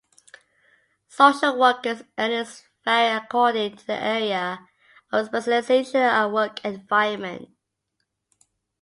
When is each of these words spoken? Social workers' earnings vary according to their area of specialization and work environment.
Social 1.09 1.59
workers' 1.59 2.01
earnings 2.17 2.63
vary 2.83 3.15
according 3.15 3.75
to 3.77 3.85
their 3.85 4.01
area 4.01 4.67
of 5.11 5.27
specialization 5.27 6.01
and 6.01 6.33
work 6.33 6.59
environment. 6.65 7.49